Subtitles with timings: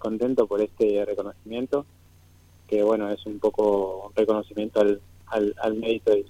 [0.00, 1.86] contento por este reconocimiento,
[2.66, 6.26] que bueno, es un poco un reconocimiento al, al, al mérito y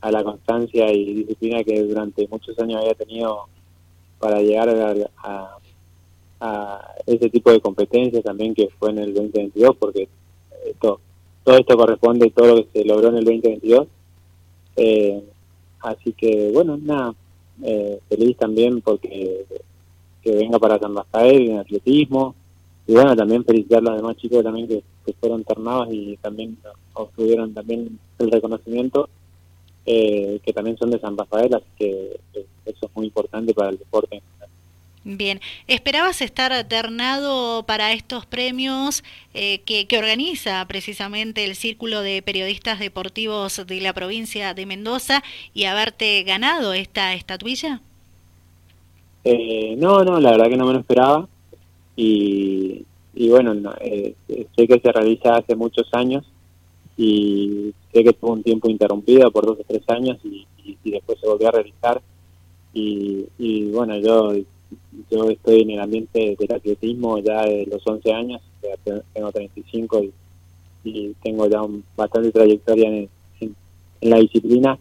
[0.00, 3.46] a la constancia y disciplina que durante muchos años había tenido
[4.18, 5.56] para llegar a,
[6.40, 10.08] a, ese tipo de competencias también que fue en el 2022, porque
[10.66, 11.00] esto,
[11.44, 13.88] todo esto corresponde a todo lo que se logró en el 2022.
[14.76, 15.22] Eh,
[15.80, 17.14] así que bueno, nada,
[17.62, 19.46] eh, feliz también porque
[20.22, 22.34] que venga para San Rafael en atletismo
[22.88, 24.82] y bueno, también felicitar a los demás chicos también que,
[25.20, 26.56] fueron ternados y también
[26.94, 29.08] obtuvieron también el reconocimiento
[29.86, 32.20] eh, que también son de San Rafael, así que
[32.66, 34.22] eso es muy importante para el deporte
[35.04, 42.20] Bien, ¿esperabas estar ternado para estos premios eh, que, que, organiza precisamente el Círculo de
[42.20, 45.22] Periodistas Deportivos de la provincia de Mendoza
[45.54, 47.80] y haberte ganado esta estatuilla?
[49.24, 51.28] Eh, no, no, la verdad que no me lo esperaba
[51.98, 54.14] y, y bueno, eh,
[54.54, 56.24] sé que se realiza hace muchos años
[56.96, 60.46] y sé que tuvo un tiempo interrumpido por dos o tres años y,
[60.84, 62.00] después se volvió a realizar.
[62.72, 64.32] Y, y bueno, yo
[65.10, 68.42] yo estoy en el ambiente del atletismo ya de los 11 años,
[69.12, 70.12] tengo 35 y,
[70.84, 73.08] y tengo ya un, bastante trayectoria en,
[74.02, 74.78] la disciplina.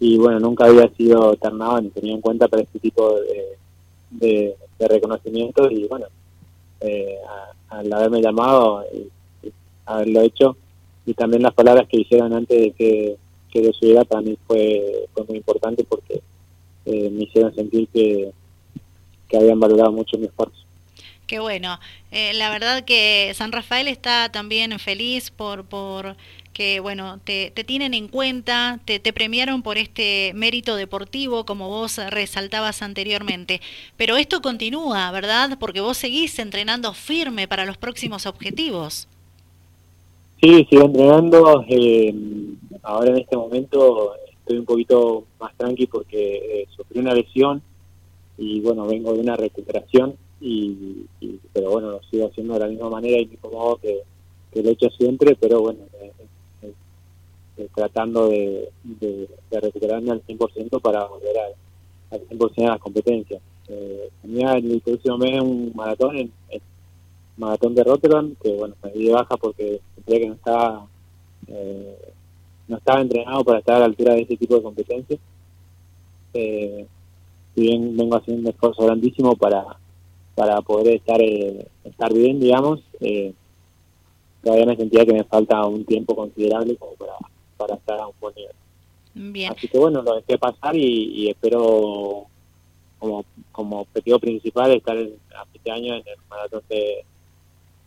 [0.00, 3.14] Y bueno, nunca había sido ternado ni tenía en cuenta para este tipo
[4.10, 6.06] de, de, reconocimiento y bueno,
[6.80, 7.16] eh,
[7.68, 9.08] al haberme llamado y,
[9.86, 10.56] haberlo hecho
[11.06, 13.16] y también las palabras que hicieron antes de que,
[13.50, 16.20] que lo subiera para mí fue, fue muy importante porque
[16.84, 18.32] eh, me hicieron sentir que
[19.28, 20.56] que habían valorado mucho mi esfuerzo.
[21.26, 21.78] Qué bueno.
[22.10, 26.16] Eh, la verdad que San Rafael está también feliz por, por
[26.52, 31.98] que, bueno, te, te tienen en cuenta, te, premiaron por este mérito deportivo, como vos
[32.10, 33.60] resaltabas anteriormente.
[33.96, 35.56] Pero esto continúa, ¿verdad?
[35.60, 39.08] Porque vos seguís entrenando firme para los próximos objetivos.
[40.40, 41.64] Sí, sigo entrenando.
[41.68, 42.14] Eh,
[42.82, 47.62] ahora en este momento estoy un poquito más tranqui porque eh, sufrí una lesión
[48.38, 51.04] y bueno, vengo de una recuperación, y,
[51.52, 54.02] pero bueno, lo sigo haciendo de la misma manera y modo que,
[54.52, 55.80] que lo he hecho siempre, pero bueno,
[57.74, 58.68] tratando de,
[59.50, 61.36] recuperarme al 100% para volver
[62.10, 63.40] al 100% a las competencias.
[63.68, 66.32] Eh, tenía el próximo mes un maratón, en,
[67.36, 70.86] maratón de Rotterdam, que bueno, me di de baja porque sentía que no estaba,
[72.66, 75.20] no estaba entrenado para estar a la altura de ese tipo de competencias.
[76.34, 76.86] Eh,
[77.54, 79.64] si bien vengo haciendo un esfuerzo grandísimo para,
[80.34, 83.32] para poder estar, eh, estar bien, digamos, eh,
[84.42, 87.14] todavía me sentía que me falta un tiempo considerable como para,
[87.58, 88.54] para estar a un buen nivel.
[89.14, 89.52] Bien.
[89.52, 92.26] Así que bueno, lo dejé pasar y, espero
[92.98, 97.04] como, como objetivo principal estar este año en el maratón de,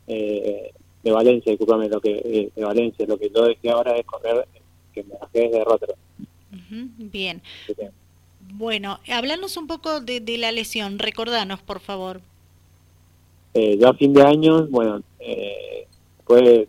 [0.08, 0.72] eh,
[1.04, 4.48] de Valencia, discúlpame, lo que, eh, de Valencia, lo que yo dejé ahora es correr,
[4.94, 5.98] que me bajé desde Rotterdam.
[6.98, 7.42] bien.
[8.54, 12.22] Bueno, hablanos un poco de, la lesión, recordanos, por favor.
[13.54, 15.88] Eh, yo a fin de año, bueno, eh,
[16.26, 16.68] pues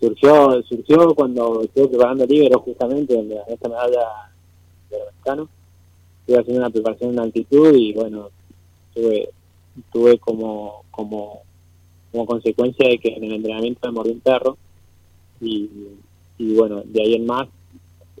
[0.00, 4.30] surgió surgió cuando estuve preparando el Libero, justamente, donde esta medalla
[4.90, 5.48] de mexicano.
[6.20, 8.30] Estuve haciendo una preparación en altitud y, bueno,
[8.94, 9.30] tuve,
[9.92, 11.42] tuve como, como,
[12.12, 14.58] como consecuencia de que en el entrenamiento me mordió un perro
[15.40, 15.70] y,
[16.36, 17.48] y bueno, de ahí en más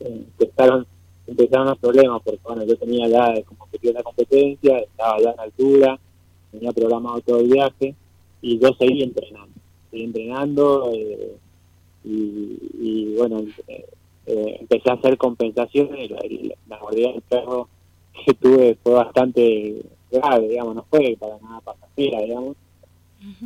[0.00, 0.86] empezaron
[1.28, 5.40] empezaron los problemas, porque bueno, yo tenía ya como que la competencia, estaba ya en
[5.40, 5.98] altura,
[6.50, 7.94] tenía programado todo el viaje
[8.40, 9.60] y yo seguí entrenando,
[9.90, 11.36] seguí entrenando eh,
[12.10, 13.86] y, bueno, eh,
[14.26, 16.20] eh, empecé a hacer compensaciones, la,
[16.68, 17.68] la mordida del perro
[18.24, 22.56] que tuve fue bastante grave, digamos, no fue para nada pasajera, digamos,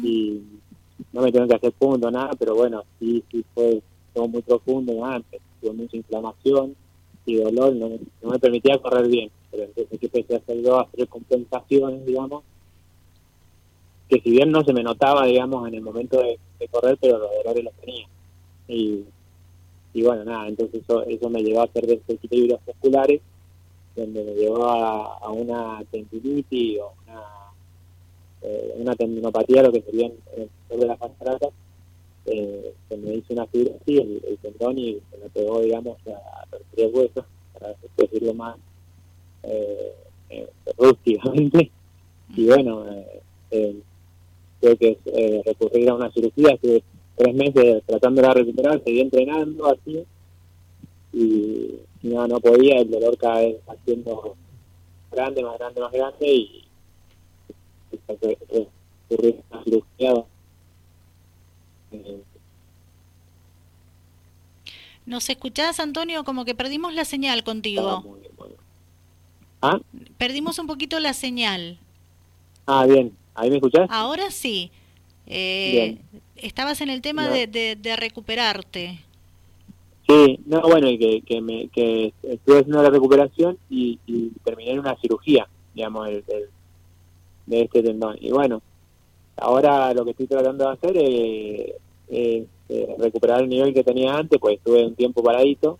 [0.03, 0.43] y
[1.13, 3.83] no me tengo que hacer punto, nada, pero bueno, sí, sí fue
[4.15, 6.77] todo muy profundo antes, tuve mucha inflamación,
[7.25, 7.91] y dolor no,
[8.23, 9.31] me permitía correr bien.
[9.51, 12.43] Pero entonces empecé a hacer dos, hacer compensaciones, digamos,
[14.09, 16.39] que si bien no se me notaba, digamos, en el momento de,
[16.71, 18.07] correr, pero los dolores los tenía.
[18.73, 19.05] Y,
[19.95, 23.21] y bueno, nada, entonces eso, eso me llevó a hacer desequilibrios musculares,
[23.95, 27.23] donde me llevó a, una tendinitis o una,
[28.43, 31.51] eh, una tendinopatía, lo que sería en el de las cataratas,
[32.25, 36.47] eh, se me hizo una fibrosis el, el tendón y se me pegó, digamos, a,
[36.51, 38.57] los tres huesos, para decirlo más
[39.43, 39.93] eh,
[40.31, 40.49] eh,
[40.79, 41.71] rústicamente.
[42.35, 43.21] Y bueno, eh,
[43.51, 43.77] eh,
[44.61, 46.83] tuve que eh, recurrir a una cirugía, estuve
[47.17, 50.05] tres meses tratando de recuperar, seguí entrenando así,
[51.13, 54.37] y no, no podía, el dolor cada vez haciendo
[55.11, 56.65] grande, más grande, más grande, y,
[59.09, 60.15] recurrí a una cirugía
[65.05, 66.25] ¿Nos escuchás, Antonio?
[66.25, 68.19] Como que perdimos la señal contigo.
[69.61, 69.79] ¿Ah?
[70.17, 71.79] Perdimos un poquito la señal.
[72.67, 73.17] Ah, bien.
[73.35, 73.89] ¿Ahí me escuchás?
[73.91, 74.71] Ahora sí.
[75.27, 75.99] Eh,
[76.37, 79.01] estabas en el tema de, de, recuperarte.
[80.09, 83.99] Sí, no, bueno, que, que, me, que estuve haciendo la recuperación y,
[84.45, 88.17] terminé en una cirugía, digamos, de este tendón.
[88.21, 88.63] Y bueno,
[89.37, 94.39] ahora lo que estoy tratando de hacer es, eh, recuperar el nivel que tenía antes,
[94.39, 95.79] pues estuve un tiempo paradito.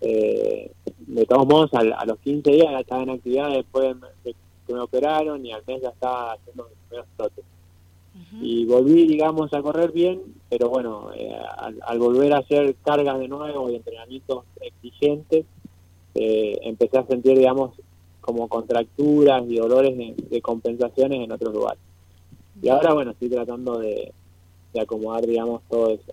[0.00, 0.70] Eh,
[1.06, 4.34] de todos modos, a, los 15 días ya estaba en actividad después de
[4.66, 7.44] que me operaron y al mes ya estaba haciendo mis primeros trotes.
[8.40, 13.28] Y volví, digamos, a correr bien, pero bueno, eh, al, volver a hacer cargas de
[13.28, 15.44] nuevo y entrenamientos exigentes,
[16.14, 17.72] eh, empecé a sentir, digamos,
[18.20, 21.80] como contracturas y dolores de, compensaciones en otros lugares.
[22.62, 24.12] Y ahora, bueno, estoy tratando de,
[24.80, 26.12] acomodar, digamos, todo eso.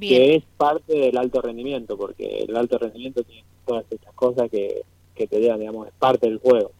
[0.00, 4.82] Que es parte del alto rendimiento, porque el alto rendimiento tiene todas estas cosas que,
[5.14, 6.72] que te llevan, digamos, es parte del juego.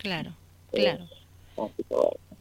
[0.00, 0.32] Claro,
[0.70, 1.04] claro.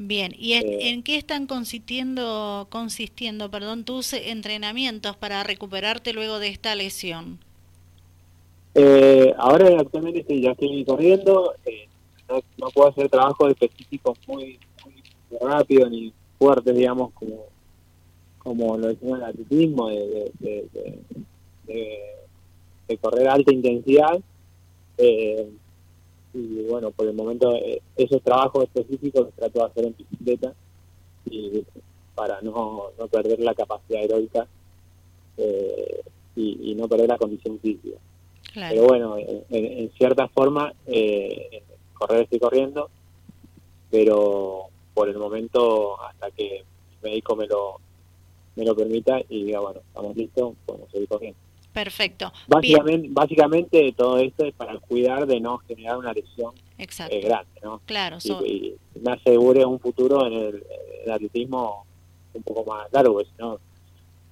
[0.02, 6.48] Bien, ¿y eh, en qué están consistiendo, consistiendo perdón, tus entrenamientos para recuperarte luego de
[6.48, 7.38] esta lesión?
[8.76, 11.90] Eh, ahora actualmente estoy, ya estoy corriendo, eh,
[12.30, 17.48] no, puedo hacer trabajos específicos muy, muy rápidos ni fuertes, digamos, como,
[18.38, 20.32] como lo decimos en el atletismo, de,
[22.88, 24.18] de, correr a alta intensidad.
[24.98, 25.50] Eh,
[26.34, 30.54] y bueno, por el momento eh, esos trabajos específicos los trato de hacer en bicicleta
[31.26, 31.64] y
[32.16, 34.48] para no, no perder la capacidad heroica
[35.38, 36.02] eh,
[36.36, 37.98] y, no perder la condición física.
[38.54, 41.62] Pero bueno, en, cierta forma, eh,
[41.94, 42.90] correr estoy corriendo,
[43.92, 46.66] pero por el momento, hasta que el
[47.04, 47.80] médico me lo,
[48.56, 51.40] me lo permita y diga, bueno, estamos listos, podemos seguir corriendo.
[51.74, 52.34] Perfecto.
[52.48, 57.82] Básicamente, básicamente todo esto es para cuidar de no generar una lesión eh, grande, ¿no?
[57.86, 58.18] Claro.
[58.46, 60.64] Y, me asegure un futuro en el,
[61.12, 61.86] atletismo
[62.34, 63.60] un poco más largo, porque si no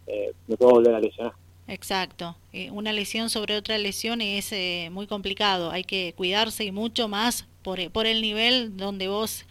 [0.08, 1.34] eh, me puedo volver a lesionar.
[1.68, 2.36] Exacto.
[2.54, 4.54] Eh, una lesión sobre otra lesión es
[4.92, 5.72] muy complicado.
[5.72, 9.46] Hay que cuidarse y mucho más por, por el nivel donde vos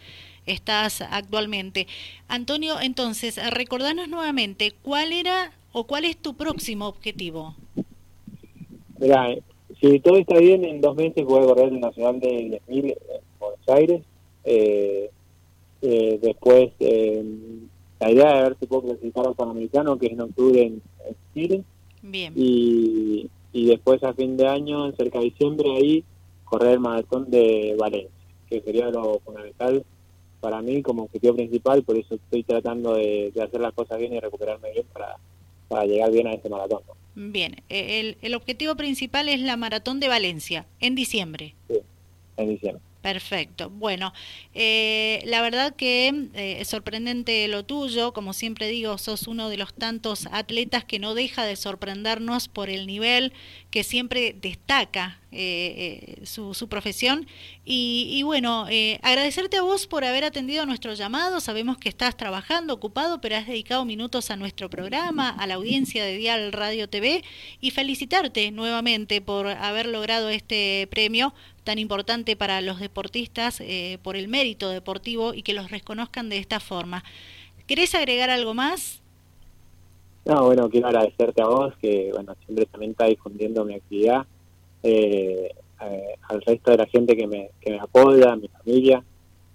[0.47, 1.87] estás actualmente.
[2.27, 7.53] Antonio, entonces, recordanos nuevamente, ¿cuál era o cuál es tu próximo objetivo?
[8.99, 9.35] Mira,
[9.79, 12.97] si todo está bien, en dos meses voy a correr el Nacional de 10.000 en
[13.39, 14.01] Buenos Aires.
[14.43, 15.11] Eh,
[15.83, 17.23] eh, después, eh,
[17.99, 20.81] la idea de ver si puedo clasificar al Panamericano, que es en octubre en,
[21.35, 21.63] Chile.
[22.01, 22.33] Bien.
[22.35, 26.03] Y, y después, a fin de año, en cerca de diciembre, ahí
[26.43, 28.09] correr el maratón de Valencia,
[28.49, 29.85] que sería lo fundamental
[30.39, 31.83] para mí como objetivo principal.
[31.83, 35.17] Por eso estoy tratando de, hacer las cosas bien y recuperarme bien para,
[35.67, 36.81] para llegar bien a este maratón.
[37.15, 41.55] Bien, eh, el, el objetivo principal es la maratón de Valencia, en diciembre.
[41.67, 41.79] Sí,
[42.37, 42.81] en diciembre.
[43.01, 43.69] Perfecto.
[43.69, 44.11] Bueno,
[44.53, 48.11] eh, la verdad que eh, es sorprendente lo tuyo.
[48.11, 52.69] Como siempre digo, sos uno de los tantos atletas que no deja de sorprendernos por
[52.69, 53.31] el nivel
[53.77, 57.27] que siempre destaca eh, su, su, profesión.
[57.63, 58.65] Y, bueno,
[59.03, 61.39] agradecerte a vos por haber atendido nuestro llamado.
[61.41, 66.03] Sabemos que estás trabajando, ocupado, pero has dedicado minutos a nuestro programa, a la audiencia
[66.03, 67.23] de Dial Radio TV
[67.61, 74.15] y felicitarte nuevamente por haber logrado este premio tan importante para los deportistas eh, por
[74.15, 77.03] el mérito deportivo y que los reconozcan de esta forma.
[77.67, 79.03] ¿Querés agregar algo más?
[80.27, 84.25] No, bueno, quiero agradecerte a vos, que bueno siempre también está difundiendo mi actividad,
[84.83, 89.01] eh, al resto de la gente que me, que me apoya, a mi familia,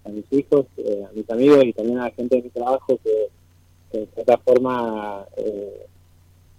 [0.05, 2.99] a mis hijos, eh, a mis amigos y también a la gente de mi trabajo
[3.05, 3.29] que,
[3.99, 5.27] de cierta forma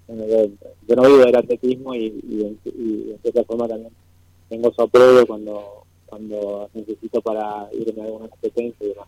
[0.08, 3.94] yo, no vivo del atletismo y, y, de cierta forma también
[4.48, 9.08] tengo su apoyo cuando cuando necesito para irme a alguna competencia y demás.